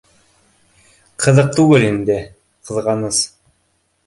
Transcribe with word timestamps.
Ҡыҙыҡ 1.25 1.51
түгел 1.59 1.85
инде, 1.91 2.17
ҡыҙғаныс 2.71 3.23